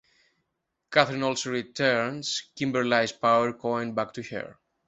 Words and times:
Katherine 0.89 1.21
also 1.21 1.51
returns 1.51 2.49
Kimberly's 2.55 3.11
Power 3.11 3.53
Coin 3.53 3.93
back 3.93 4.11
to 4.13 4.23
her. 4.23 4.57